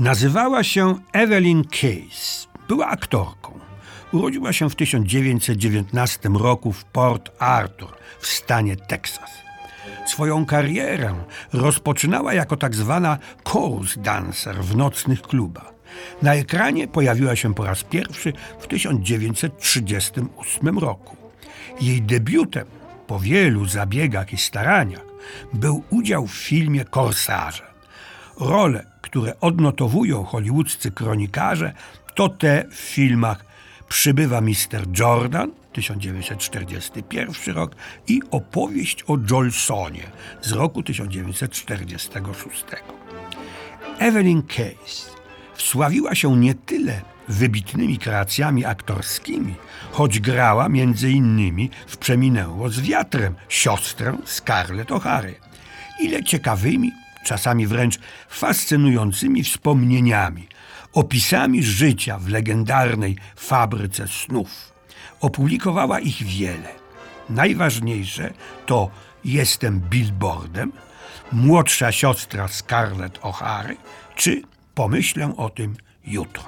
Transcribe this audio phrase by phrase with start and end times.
[0.00, 2.48] Nazywała się Evelyn Case.
[2.68, 3.58] Była aktorką.
[4.12, 9.30] Urodziła się w 1919 roku w Port Arthur w stanie Teksas.
[10.06, 11.14] Swoją karierę
[11.52, 15.72] rozpoczynała jako tak zwana chorus dancer w nocnych klubach.
[16.22, 21.16] Na ekranie pojawiła się po raz pierwszy w 1938 roku.
[21.80, 22.66] Jej debiutem
[23.06, 25.06] po wielu zabiegach i staraniach
[25.52, 27.71] był udział w filmie Korsarze.
[28.48, 31.72] Role, które odnotowują hollywoodzcy kronikarze,
[32.14, 33.44] to te w filmach
[33.88, 34.98] Przybywa Mr.
[34.98, 37.76] Jordan 1941 rok
[38.08, 40.02] i opowieść o Jolsonie
[40.42, 42.64] z roku 1946.
[43.98, 45.10] Evelyn Case
[45.54, 49.54] wsławiła się nie tyle wybitnymi kreacjami aktorskimi,
[49.92, 55.34] choć grała między innymi w Przeminęło z wiatrem siostrę Scarlett O'Hary,
[56.00, 56.92] ile ciekawymi,
[57.24, 60.48] czasami wręcz fascynującymi wspomnieniami,
[60.92, 64.72] opisami życia w legendarnej fabryce snów.
[65.20, 66.68] Opublikowała ich wiele.
[67.30, 68.32] Najważniejsze
[68.66, 68.90] to
[69.24, 70.72] Jestem Billboardem,
[71.32, 73.76] Młodsza siostra Scarlett O'Hary
[74.16, 74.42] czy
[74.74, 76.42] Pomyślę o tym jutro.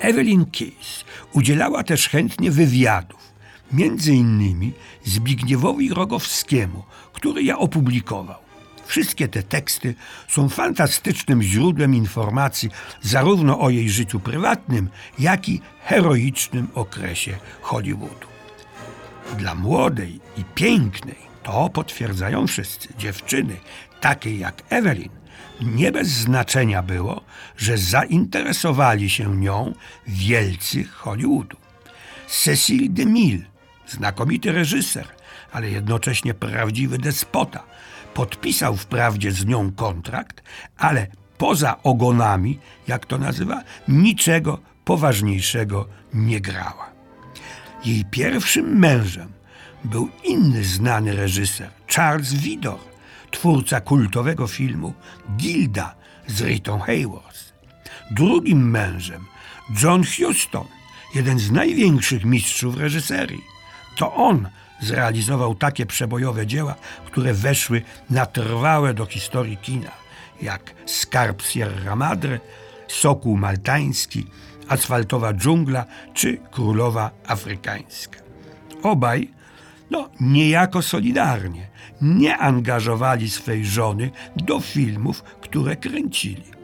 [0.00, 3.32] Evelyn Case udzielała też chętnie wywiadów,
[3.72, 4.72] między innymi
[5.04, 8.49] Zbigniewowi Rogowskiemu, który ja opublikował.
[8.90, 9.94] Wszystkie te teksty
[10.28, 12.70] są fantastycznym źródłem informacji
[13.02, 14.88] zarówno o jej życiu prywatnym,
[15.18, 18.26] jak i heroicznym okresie Hollywoodu.
[19.38, 23.56] Dla młodej i pięknej, to potwierdzają wszyscy, dziewczyny,
[24.00, 25.10] takiej jak Evelyn,
[25.60, 27.20] nie bez znaczenia było,
[27.56, 29.74] że zainteresowali się nią
[30.06, 31.56] wielcy Hollywoodu.
[32.26, 33.44] Cecil DeMille,
[33.86, 35.06] znakomity reżyser,
[35.52, 37.69] ale jednocześnie prawdziwy despota,
[38.20, 40.42] podpisał wprawdzie z nią kontrakt,
[40.78, 41.06] ale
[41.38, 42.58] poza ogonami,
[42.88, 46.90] jak to nazywa, niczego poważniejszego nie grała.
[47.84, 49.32] Jej pierwszym mężem
[49.84, 52.78] był inny znany reżyser, Charles Vidor,
[53.30, 54.94] twórca kultowego filmu
[55.36, 55.94] Gilda
[56.26, 57.52] z Ritą Hayworth.
[58.10, 59.24] Drugim mężem
[59.82, 60.66] John Huston,
[61.14, 63.44] jeden z największych mistrzów reżyserii.
[63.96, 64.48] To on
[64.80, 66.74] zrealizował takie przebojowe dzieła,
[67.06, 69.90] które weszły na trwałe do historii kina,
[70.42, 72.40] jak Skarb Sierra Madre,
[72.88, 74.26] Sokół Maltański,
[74.68, 78.18] Asfaltowa dżungla czy Królowa Afrykańska.
[78.82, 79.30] Obaj,
[79.90, 81.68] no niejako solidarnie,
[82.02, 86.59] nie angażowali swej żony do filmów, które kręcili.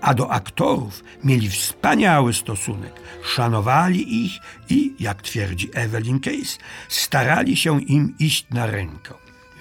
[0.00, 2.92] A do aktorów mieli wspaniały stosunek,
[3.24, 4.32] szanowali ich
[4.68, 6.58] i, jak twierdzi Evelyn Case,
[6.88, 9.14] starali się im iść na rękę.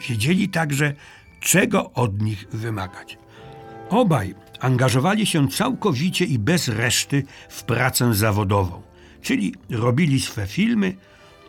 [0.09, 0.93] Wiedzieli także,
[1.39, 3.17] czego od nich wymagać.
[3.89, 8.81] Obaj angażowali się całkowicie i bez reszty w pracę zawodową,
[9.21, 10.95] czyli robili swe filmy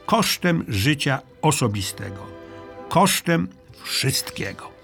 [0.06, 2.26] kosztem życia osobistego,
[2.88, 3.48] kosztem
[3.84, 4.75] wszystkiego.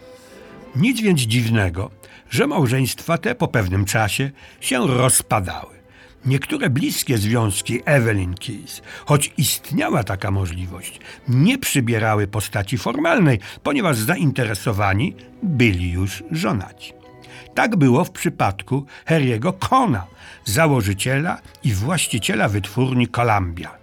[0.77, 1.91] Nic więc dziwnego,
[2.31, 5.83] że małżeństwa te po pewnym czasie się rozpadały.
[6.27, 15.15] Niektóre bliskie związki Evelyn Keys, choć istniała taka możliwość, nie przybierały postaci formalnej, ponieważ zainteresowani
[15.43, 16.93] byli już żonaci.
[17.55, 20.07] Tak było w przypadku Harry'ego Kona,
[20.45, 23.82] założyciela i właściciela wytwórni Columbia.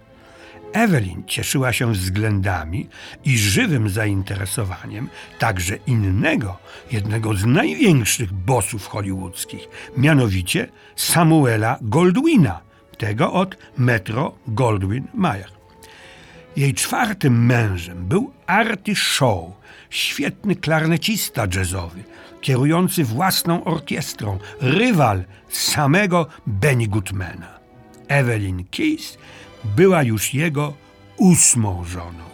[0.72, 2.88] Evelyn cieszyła się względami
[3.24, 5.08] i żywym zainteresowaniem
[5.38, 6.58] także innego,
[6.92, 12.60] jednego z największych bossów hollywoodzkich, mianowicie Samuela Goldwina,
[12.98, 15.50] tego od Metro Goldwyn Mayer.
[16.56, 19.44] Jej czwartym mężem był Artie Shaw,
[19.90, 22.04] świetny klarnecista jazzowy,
[22.40, 27.60] kierujący własną orkiestrą, rywal samego Benny Goodmana.
[28.08, 29.18] Evelyn Keys
[29.64, 30.74] była już jego
[31.16, 32.24] ósmą żoną.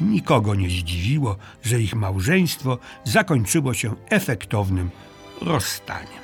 [0.00, 4.90] Nikogo nie zdziwiło, że ich małżeństwo zakończyło się efektownym
[5.40, 6.22] rozstaniem.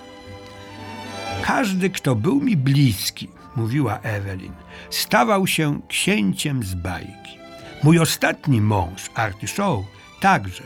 [1.43, 4.53] Każdy, kto był mi bliski, mówiła Evelyn,
[4.91, 7.39] stawał się księciem z bajki.
[7.83, 9.11] Mój ostatni mąż,
[9.47, 9.79] Shaw,
[10.21, 10.63] także.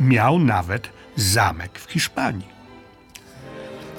[0.00, 2.59] miał nawet zamek w Hiszpanii.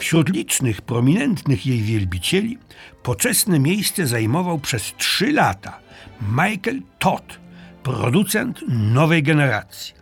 [0.01, 2.57] Wśród licznych, prominentnych jej wielbicieli
[3.03, 5.79] poczesne miejsce zajmował przez trzy lata
[6.21, 7.39] Michael Todd,
[7.83, 9.93] producent nowej generacji.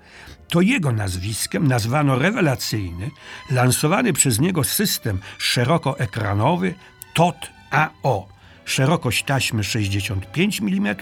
[0.47, 3.11] To jego nazwiskiem nazwano rewelacyjny,
[3.51, 6.75] lansowany przez niego system szerokoekranowy
[7.13, 8.27] Todd AO,
[8.65, 10.95] szerokość taśmy 65 mm,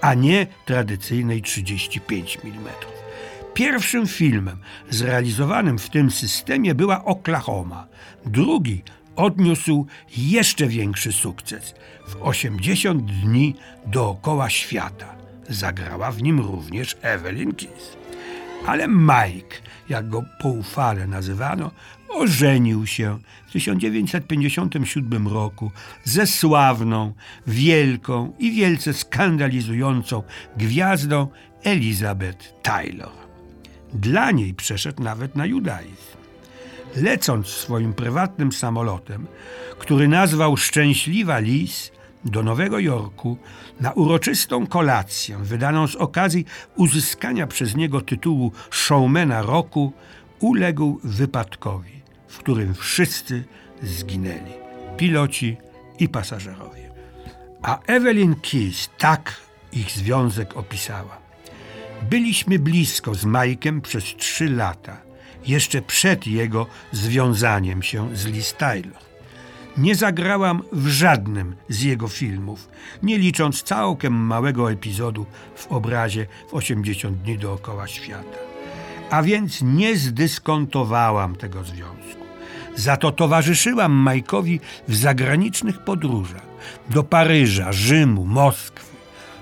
[0.00, 2.74] a nie tradycyjnej 35 mm.
[3.54, 4.58] Pierwszym filmem
[4.90, 7.86] zrealizowanym w tym systemie była Oklahoma.
[8.26, 8.82] Drugi
[9.16, 9.86] odniósł
[10.16, 11.74] jeszcze większy sukces.
[12.06, 13.54] W 80 dni
[13.86, 15.14] dookoła świata.
[15.48, 17.96] Zagrała w nim również Evelyn Kiss.
[18.66, 19.56] Ale Mike,
[19.88, 21.70] jak go poufale nazywano,
[22.08, 25.70] ożenił się w 1957 roku
[26.04, 27.12] ze sławną,
[27.46, 30.22] wielką i wielce skandalizującą
[30.56, 31.28] gwiazdą
[31.64, 33.29] Elizabeth Taylor.
[33.94, 36.16] Dla niej przeszedł nawet na judaizm.
[36.96, 39.26] Lecąc swoim prywatnym samolotem,
[39.78, 41.90] który nazwał Szczęśliwa Lis,
[42.24, 43.36] do Nowego Jorku
[43.80, 46.44] na uroczystą kolację wydaną z okazji
[46.76, 49.92] uzyskania przez niego tytułu showmana roku,
[50.40, 53.44] uległ wypadkowi, w którym wszyscy
[53.82, 54.52] zginęli
[54.96, 55.56] piloci
[55.98, 56.90] i pasażerowie.
[57.62, 59.36] A Evelyn Kiss tak
[59.72, 61.29] ich związek opisała.
[62.02, 64.96] Byliśmy blisko z Majkiem przez trzy lata,
[65.46, 69.02] jeszcze przed jego związaniem się z Liz Taylor.
[69.76, 72.68] Nie zagrałam w żadnym z jego filmów,
[73.02, 78.38] nie licząc całkiem małego epizodu w obrazie w 80 dni dookoła świata.
[79.10, 82.24] A więc nie zdyskontowałam tego związku.
[82.76, 86.46] Za to towarzyszyłam Majkowi w zagranicznych podróżach
[86.90, 88.89] do Paryża, Rzymu, Moskwy.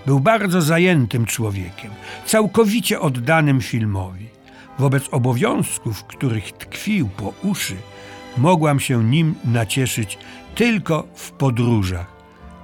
[0.09, 1.91] Był bardzo zajętym człowiekiem,
[2.27, 4.29] całkowicie oddanym filmowi.
[4.79, 7.77] Wobec obowiązków, których tkwił po uszy,
[8.37, 10.19] mogłam się nim nacieszyć
[10.55, 12.07] tylko w podróżach,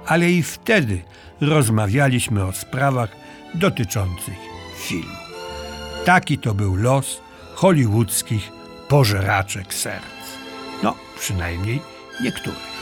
[0.05, 1.01] ale i wtedy
[1.41, 3.09] rozmawialiśmy o sprawach
[3.53, 4.37] dotyczących
[4.77, 5.17] filmu.
[6.05, 7.21] Taki to był los
[7.55, 8.51] hollywoodzkich
[8.87, 10.05] pożeraczek serc.
[10.83, 11.81] No, przynajmniej
[12.23, 12.74] niektórych.